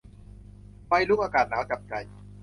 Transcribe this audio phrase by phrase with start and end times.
[0.87, 1.93] ไฟลุก อากาศหนาวจับใจ